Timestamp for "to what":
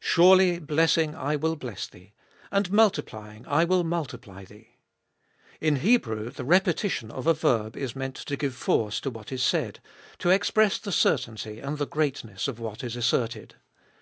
9.02-9.30